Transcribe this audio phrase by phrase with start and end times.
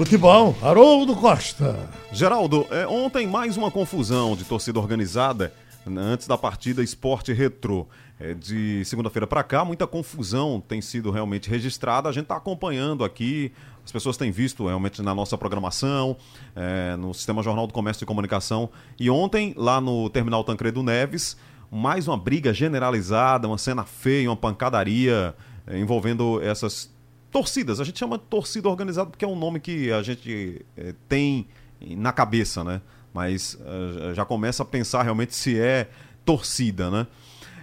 [0.00, 1.76] Futebol, Haroldo Costa.
[2.10, 5.52] Geraldo, é, ontem mais uma confusão de torcida organizada
[5.84, 7.86] né, antes da partida Esporte Retrô.
[8.18, 12.08] É, de segunda-feira para cá, muita confusão tem sido realmente registrada.
[12.08, 13.52] A gente está acompanhando aqui,
[13.84, 16.16] as pessoas têm visto realmente na nossa programação,
[16.56, 18.70] é, no Sistema Jornal do Comércio e Comunicação.
[18.98, 21.36] E ontem, lá no Terminal Tancredo Neves,
[21.70, 25.34] mais uma briga generalizada, uma cena feia, uma pancadaria
[25.66, 26.90] é, envolvendo essas
[27.30, 27.80] torcidas.
[27.80, 31.46] A gente chama de torcida organizada porque é um nome que a gente é, tem
[31.80, 32.80] na cabeça, né?
[33.12, 35.88] Mas uh, já começa a pensar realmente se é
[36.24, 37.06] torcida, né?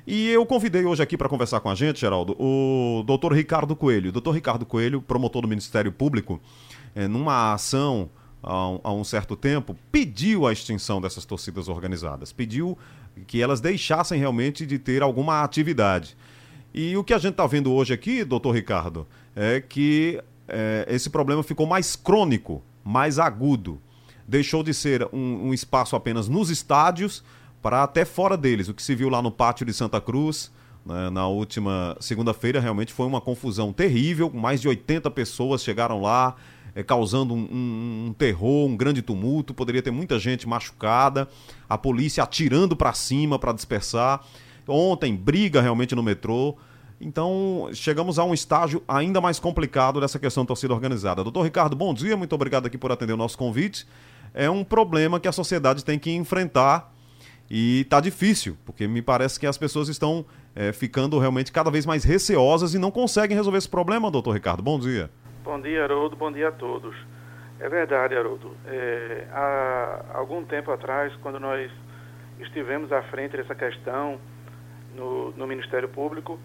[0.06, 4.12] E eu convidei hoje aqui para conversar com a gente, Geraldo, o doutor Ricardo Coelho.
[4.12, 6.40] Doutor Ricardo Coelho, promotor do Ministério Público,
[6.96, 8.10] é, numa ação
[8.42, 12.78] há um, certo tempo, pediu a extinção dessas torcidas organizadas, pediu
[13.26, 16.16] que elas deixassem realmente de ter alguma atividade.
[16.80, 21.10] E o que a gente está vendo hoje aqui, doutor Ricardo, é que é, esse
[21.10, 23.82] problema ficou mais crônico, mais agudo.
[24.28, 27.24] Deixou de ser um, um espaço apenas nos estádios
[27.64, 28.70] para até fora deles.
[28.70, 30.52] O que se viu lá no pátio de Santa Cruz,
[30.86, 34.30] né, na última segunda-feira, realmente foi uma confusão terrível.
[34.32, 36.36] Mais de 80 pessoas chegaram lá,
[36.76, 39.52] é, causando um, um, um, terror, um grande tumulto.
[39.52, 41.28] Poderia ter muita gente machucada,
[41.68, 44.24] a polícia atirando para cima para dispersar.
[44.68, 46.56] Ontem, briga realmente no metrô.
[47.00, 51.24] Então, chegamos a um estágio ainda mais complicado dessa questão da torcida organizada.
[51.24, 53.88] Doutor Ricardo, bom dia, muito obrigado aqui por atender o nosso convite.
[54.34, 56.92] É um problema que a sociedade tem que enfrentar
[57.50, 61.86] e tá difícil, porque me parece que as pessoas estão é, ficando realmente cada vez
[61.86, 64.64] mais receosas e não conseguem resolver esse problema, doutor Ricardo.
[64.64, 65.10] Bom dia.
[65.44, 66.16] Bom dia, Haroldo.
[66.16, 66.96] Bom dia a todos.
[67.60, 68.52] É verdade, Haroldo.
[68.66, 71.72] É, há algum tempo atrás, quando nós
[72.40, 74.20] estivemos à frente dessa questão
[74.96, 76.40] no, no Ministério Público,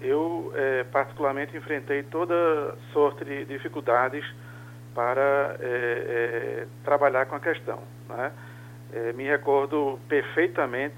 [0.00, 4.24] eu é, particularmente enfrentei toda sorte de dificuldades
[4.94, 7.80] para é, é, trabalhar com a questão.
[8.08, 8.32] Né?
[8.92, 10.96] É, me recordo perfeitamente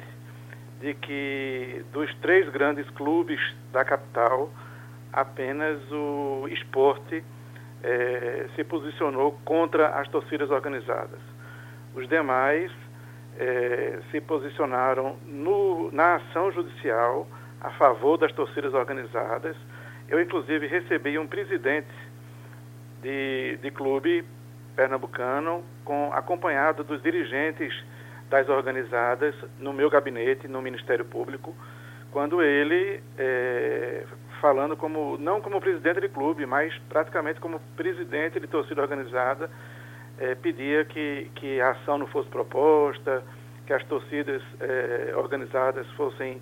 [0.81, 3.41] de que dos três grandes clubes
[3.73, 4.51] da capital,
[5.13, 7.23] apenas o esporte
[7.83, 11.21] é, se posicionou contra as torcidas organizadas.
[11.95, 12.71] Os demais
[13.39, 17.27] é, se posicionaram no, na ação judicial
[17.61, 19.57] a favor das torcidas organizadas.
[20.09, 21.89] Eu, inclusive, recebi um presidente
[23.03, 24.25] de, de clube
[24.75, 27.73] pernambucano, com, acompanhado dos dirigentes
[28.29, 31.55] das organizadas no meu gabinete, no Ministério Público,
[32.11, 34.05] quando ele, é,
[34.41, 39.51] falando como, não como presidente de clube, mas praticamente como presidente de torcida organizada,
[40.19, 43.23] é, pedia que, que a ação não fosse proposta,
[43.67, 46.41] que as torcidas é, organizadas fossem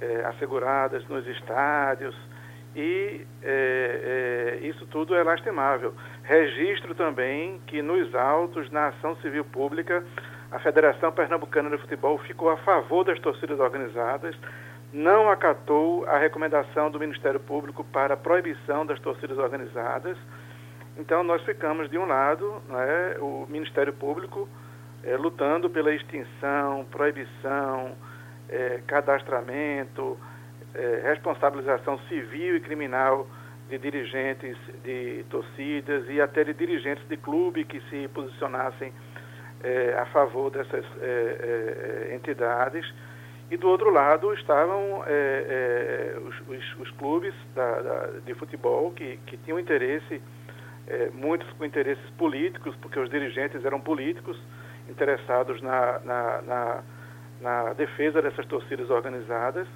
[0.00, 2.14] é, asseguradas nos estádios,
[2.74, 5.94] e é, é, isso tudo é lastimável.
[6.22, 10.04] Registro também que nos autos, na ação civil pública,
[10.52, 14.36] a Federação Pernambucana de Futebol ficou a favor das torcidas organizadas,
[14.92, 20.16] não acatou a recomendação do Ministério Público para a proibição das torcidas organizadas.
[20.98, 24.48] Então, nós ficamos, de um lado, né, o Ministério Público
[25.02, 27.96] é, lutando pela extinção, proibição,
[28.48, 30.18] é, cadastramento,
[30.74, 33.26] é, responsabilização civil e criminal
[33.68, 38.92] de dirigentes de torcidas e até de dirigentes de clube que se posicionassem
[39.64, 42.86] é, a favor dessas é, é entidades.
[43.50, 49.18] E do outro lado estavam é, os, os, os, clubes da, da, de futebol que,
[49.26, 50.20] que tinham interesse,
[51.14, 54.40] muitos com interesses políticos, porque os dirigentes eram políticos,
[54.88, 56.82] interessados na, na, na,
[57.40, 59.66] na defesa dessas torcidas organizadas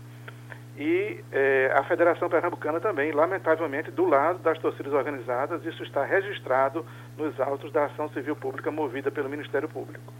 [0.76, 6.86] e é, a Federação Pernambucana também, lamentavelmente, do lado das torcidas organizadas, isso está registrado
[7.18, 10.12] nos autos da ação civil pública movida pelo Ministério Público.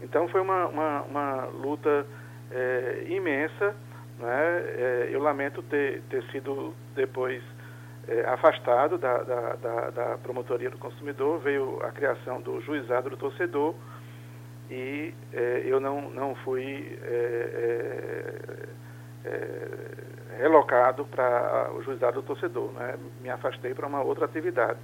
[0.00, 2.06] Então foi uma, uma, uma luta
[2.50, 3.76] é, imensa,
[4.18, 4.62] né?
[4.78, 7.42] É, eu lamento ter, ter sido depois
[8.26, 13.74] afastado da, da, da, da, promotoria do consumidor, veio a criação do juizado do torcedor
[14.70, 15.14] e
[15.64, 18.68] eu não, não fui é,
[20.38, 22.96] relocado para o juizado do torcedor, né?
[23.20, 24.78] me afastei para uma outra atividade.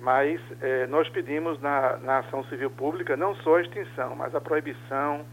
[0.00, 4.40] Mas é, nós pedimos na, na ação civil pública não só a extinção, mas a
[4.40, 5.24] proibição,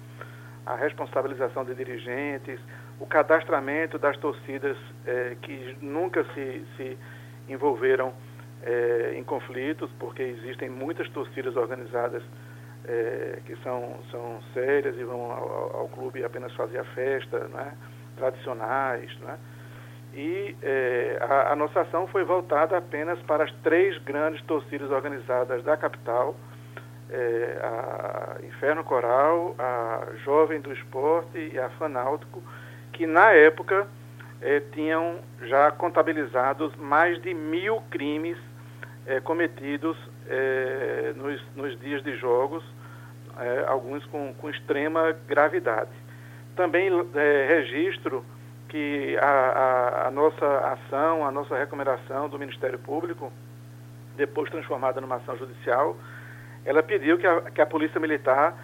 [0.65, 2.59] a responsabilização de dirigentes,
[2.99, 4.75] o cadastramento das torcidas
[5.05, 6.97] é, que nunca se, se
[7.47, 8.11] envolveram
[8.63, 12.23] é, em conflitos, porque existem muitas torcidas organizadas
[12.87, 17.59] é, que são, são sérias e vão ao, ao clube apenas fazer a festa, não
[17.59, 17.73] é?
[18.17, 19.37] tradicionais, né?
[20.15, 25.61] e é, a, a, nossa ação foi voltada apenas para as três grandes torcidas organizadas
[25.63, 26.35] da capital,
[27.09, 32.41] é, a Inferno Coral, a Jovem do Esporte e a Fanáutico,
[32.93, 33.87] que na época
[34.41, 38.37] é, tinham já contabilizados mais de mil crimes
[39.05, 39.97] é, cometidos
[41.17, 42.63] nos, nos, dias de jogos,
[43.75, 45.91] alguns com, com, extrema gravidade.
[46.55, 46.89] Também
[47.47, 48.25] registro
[48.69, 53.31] que a, a, a, nossa ação, a nossa recomendação do Ministério Público,
[54.15, 55.95] depois transformada numa ação judicial,
[56.63, 58.57] ela pediu que a, que a Polícia Militar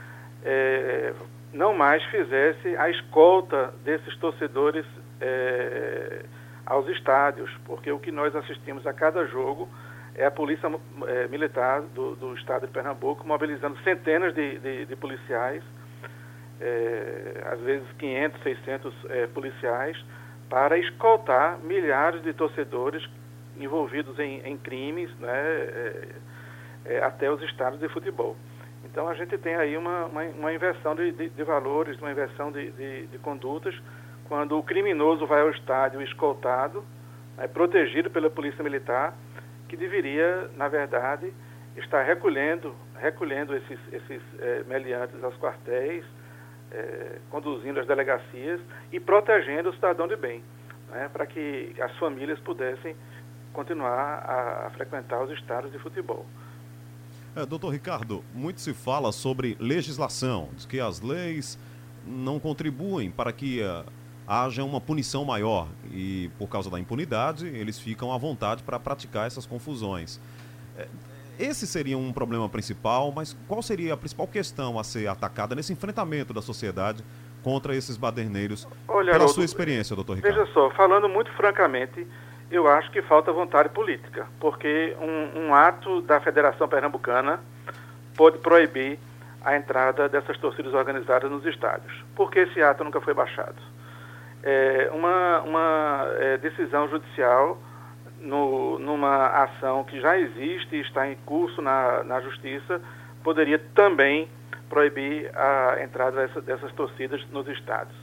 [0.44, 1.14] é,
[1.54, 4.86] não mais fizesse a escolta desses torcedores
[5.20, 6.24] é,
[6.66, 9.70] aos estádios, porque o que nós assistimos a cada jogo
[10.16, 10.68] é a Polícia
[11.08, 15.64] é, Militar do, do, Estado de Pernambuco mobilizando centenas de, de, de policiais
[16.62, 19.98] é, às vezes 500, 600 é, policiais,
[20.48, 23.04] para escoltar milhares de torcedores
[23.58, 26.08] envolvidos em, em crimes né, é,
[26.86, 28.36] é, até os estados de futebol.
[28.86, 32.72] Então a gente tem aí uma, uma, uma inversão de, de, valores, uma inversão de,
[33.08, 33.76] de, condutas,
[34.28, 36.84] quando o criminoso vai ao estádio escoltado,
[37.38, 39.16] né, protegido pela polícia militar,
[39.72, 41.34] que deveria, na verdade,
[41.78, 46.04] estar recolhendo, recolhendo esses, esses é, meliantes aos quartéis,
[46.70, 48.60] é, conduzindo as delegacias
[48.92, 50.44] e protegendo o cidadão de bem,
[50.90, 52.98] né, para que as famílias pudessem
[53.54, 56.26] continuar a, a frequentar os estádios de futebol.
[57.34, 61.58] É, doutor Ricardo, muito se fala sobre legislação, diz que as leis
[62.06, 63.86] não contribuem para que uh,
[64.32, 69.28] haja uma punição maior e, por causa da impunidade, eles ficam à vontade para praticar
[69.28, 70.22] essas confusões.
[70.78, 70.88] É,
[71.38, 75.74] esse seria um problema principal, mas qual seria a principal questão a ser atacada nesse
[75.74, 77.04] enfrentamento da sociedade
[77.44, 78.66] contra esses baderneiros?
[78.88, 80.34] Olha, pela sua experiência, doutor Ricardo.
[80.34, 82.08] Veja só, falando muito francamente,
[82.50, 87.42] eu acho que falta vontade política, porque um, um ato da Federação Pernambucana
[88.16, 88.98] pode proibir
[89.44, 91.92] a entrada dessas torcidas organizadas nos estádios.
[92.16, 93.58] Por que esse ato nunca foi baixado?
[94.44, 97.58] É, uma uma é, decisão judicial
[98.20, 102.82] no, numa ação que já existe e está em curso na, na Justiça,
[103.24, 104.30] poderia também
[104.70, 107.96] proibir a entrada dessa, dessas torcidas nos estados.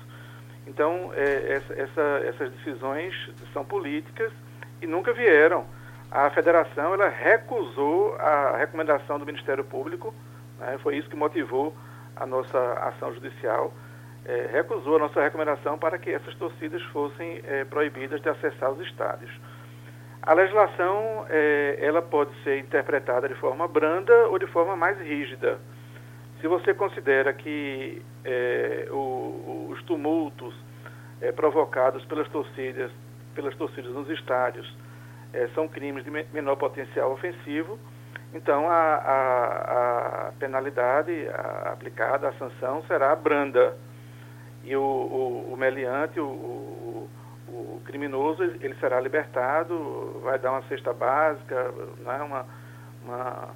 [0.67, 3.15] Então, é, essa, essa, essas decisões
[3.53, 4.31] são políticas
[4.83, 5.67] e nunca vieram.
[6.11, 10.15] A federação ela recusou a recomendação do Ministério Público,
[10.59, 11.75] né, foi isso que motivou
[12.17, 13.73] a nossa ação judicial,
[14.25, 18.81] é, recusou a nossa recomendação para que essas torcidas fossem é, proibidas de acessar os
[18.87, 19.31] estádios.
[20.23, 25.59] A legislação é, ela pode ser interpretada de forma branda ou de forma mais rígida.
[26.41, 30.55] Se você considera que é, o, os tumultos
[31.21, 32.91] é, provocados pelas torcidas,
[33.35, 34.77] pelas torcidas nos estádios
[35.33, 37.79] é, são crimes de menor potencial ofensivo,
[38.35, 41.27] então a, a, a penalidade
[41.65, 43.77] aplicada, a sanção será branda.
[44.65, 50.93] E o, o, o meliante, o, o criminoso ele será libertado, vai dar uma cesta
[50.93, 51.73] básica,
[52.05, 52.47] né, uma,
[53.05, 53.49] uma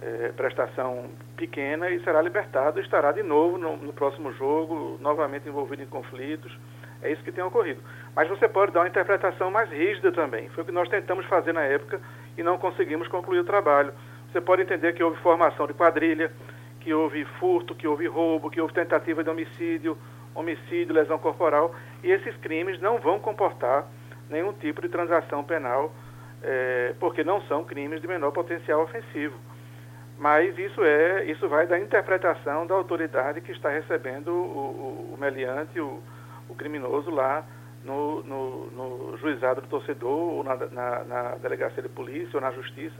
[0.00, 5.82] é, prestação pequena e será libertado estará de novo no, no, próximo jogo, novamente envolvido
[5.82, 6.56] em conflitos.
[7.00, 7.80] É isso que tem ocorrido.
[8.14, 10.48] Mas você pode dar uma interpretação mais rígida também.
[10.50, 12.00] Foi o que nós tentamos fazer na época
[12.36, 13.92] e não conseguimos concluir o trabalho.
[14.32, 16.30] Você pode entender que houve formação de quadrilha,
[16.80, 19.96] que houve furto, que houve roubo, que houve tentativa de homicídio,
[20.34, 23.86] homicídio, lesão corporal, e esses crimes não vão comportar
[24.28, 25.92] nenhum tipo de transação penal,
[26.42, 29.36] é, porque não são crimes de menor potencial ofensivo.
[30.18, 35.16] Mas isso é, isso vai da interpretação da autoridade que está recebendo o, o, o
[35.18, 36.02] meliante, o,
[36.48, 37.44] o, criminoso lá
[37.84, 42.50] no, no, no, juizado do torcedor, ou na, na, na, delegacia de polícia, ou na
[42.50, 42.96] justiça.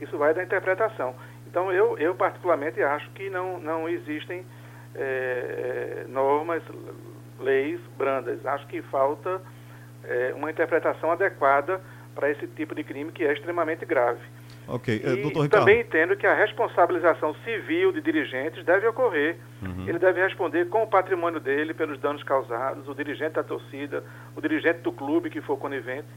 [0.00, 1.14] Isso vai da interpretação.
[1.46, 4.44] Então eu, eu particularmente acho que não, não existem
[4.94, 6.06] é,
[6.62, 6.94] normas,
[7.40, 8.44] leis brandas.
[8.46, 9.40] Acho que falta
[10.04, 11.80] é, uma interpretação adequada
[12.14, 14.20] para esse tipo de crime que é extremamente grave.
[14.66, 19.36] Ok, e doutor também entendo que a responsabilização civil de dirigentes deve ocorrer.
[19.60, 19.86] Uhum.
[19.86, 24.02] Ele deve responder com o patrimônio dele pelos danos causados, o dirigente da torcida,
[24.34, 26.08] o dirigente do clube que for conivente,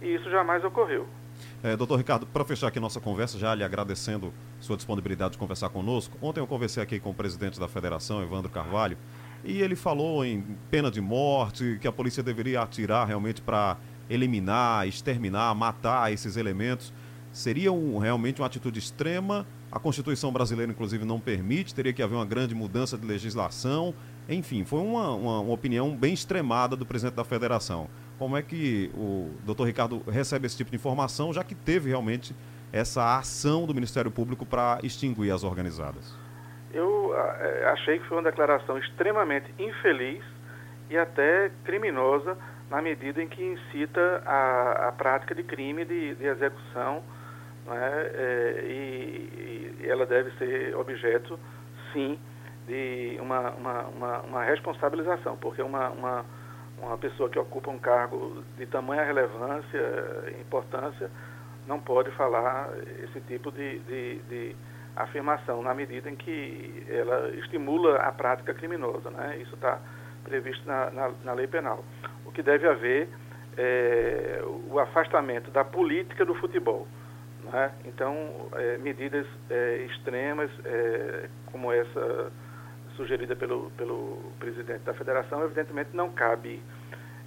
[0.00, 1.06] e isso jamais ocorreu.
[1.64, 5.68] É, doutor Ricardo, para fechar aqui nossa conversa, já lhe agradecendo sua disponibilidade de conversar
[5.68, 6.16] conosco.
[6.22, 8.96] Ontem eu conversei aqui com o presidente da federação, Evandro Carvalho,
[9.44, 13.76] e ele falou em pena de morte, que a polícia deveria atirar realmente para
[14.08, 16.92] eliminar, exterminar, matar esses elementos.
[17.32, 19.46] Seria um, realmente uma atitude extrema.
[19.70, 23.94] A Constituição brasileira, inclusive, não permite, teria que haver uma grande mudança de legislação.
[24.28, 27.88] Enfim, foi uma, uma, uma opinião bem extremada do presidente da federação.
[28.18, 32.34] Como é que o doutor Ricardo recebe esse tipo de informação, já que teve realmente
[32.72, 36.25] essa ação do Ministério Público para extinguir as organizadas?
[36.72, 40.22] Eu é, achei que foi uma declaração extremamente infeliz
[40.90, 42.36] e até criminosa
[42.70, 47.02] na medida em que incita a, a prática de crime de, de execução
[47.66, 51.38] né, é, e, e, ela deve ser objeto,
[51.92, 52.18] sim,
[52.66, 56.24] de uma, uma, uma, uma responsabilização, porque uma, uma,
[56.78, 59.80] uma pessoa que ocupa um cargo de tamanha relevância
[60.36, 61.10] e importância
[61.66, 62.70] não pode falar
[63.04, 64.56] esse tipo de, de, de,
[64.96, 69.10] afirmação na medida em que ela estimula a prática criminosa.
[69.10, 69.38] Né?
[69.42, 69.78] Isso está
[70.24, 71.84] previsto na, na, na, lei penal.
[72.24, 73.08] O que deve haver
[73.56, 76.88] é o afastamento da política do futebol.
[77.44, 77.70] Né?
[77.84, 82.32] Então, é, medidas é, extremas, é, como essa
[82.96, 86.62] sugerida pelo, pelo presidente da federação, evidentemente não cabe.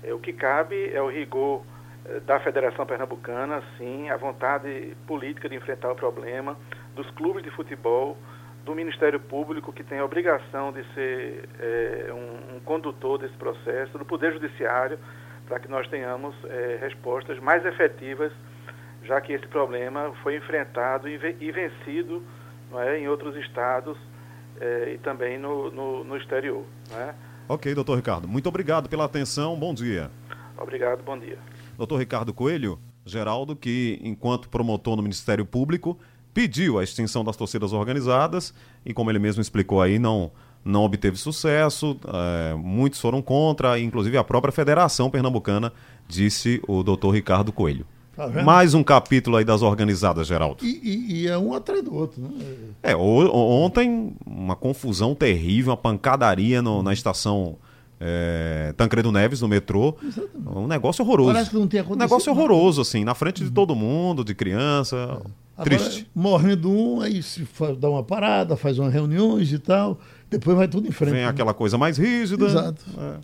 [0.04, 1.64] É, o que cabe é o rigor
[2.06, 6.58] é, da Federação Pernambucana, sim, a vontade política de enfrentar o problema,
[6.96, 8.18] dos clubes de futebol,
[8.66, 13.98] do Ministério Público, que tem a obrigação de ser é, um, um, condutor desse processo,
[13.98, 15.00] do Poder Judiciário,
[15.48, 18.32] para que nós tenhamos é, respostas mais efetivas
[19.04, 22.24] já que esse problema foi enfrentado e, vencido
[22.74, 23.98] é, em outros estados
[24.60, 26.64] é, e também no, no, no exterior.
[26.92, 27.14] É?
[27.48, 28.28] Ok, doutor Ricardo.
[28.28, 29.58] Muito obrigado pela atenção.
[29.58, 30.12] Bom dia.
[30.58, 31.40] Obrigado, bom dia.
[31.78, 35.98] Doutor Ricardo Coelho, Geraldo, que enquanto promotor no Ministério Público,
[36.34, 38.54] pediu a extinção das torcidas organizadas
[38.86, 40.32] e, como ele mesmo explicou aí, não,
[40.64, 45.72] não obteve sucesso, é, muitos foram contra, inclusive a própria Federação Pernambucana,
[46.08, 47.86] disse o doutor Ricardo Coelho.
[48.16, 50.66] Tá Mais um capítulo aí das organizadas, Geraldo.
[50.66, 52.30] E, e, e, é um atrás do outro, né?
[52.84, 57.56] É, ontem uma confusão terrível, uma pancadaria no, na estação
[58.00, 59.96] é, Tancredo Neves, no metrô.
[60.04, 60.50] Exatamente.
[60.50, 61.32] Um negócio horroroso.
[61.32, 62.02] Parece que não tinha acontecido.
[62.02, 65.22] Um negócio horroroso, assim, na frente de todo mundo, de criança.
[65.26, 65.40] É.
[65.64, 66.08] Triste.
[66.14, 67.48] morrendo um, aí se
[67.80, 70.00] dá uma parada, faz umas reuniões e tal,
[70.30, 71.12] depois vai tudo em frente.
[71.12, 71.28] Vem né?
[71.28, 72.46] aquela coisa mais rígida.
[72.46, 72.86] Exato.
[72.98, 73.20] É.